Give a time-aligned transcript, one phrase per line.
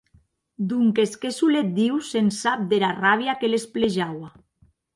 [0.71, 4.35] Donques que solet Diu se’n sap dera ràbia que les pelejaua.